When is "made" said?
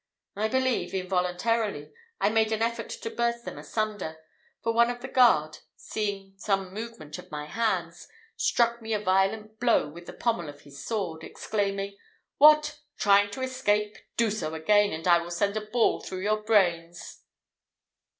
2.31-2.51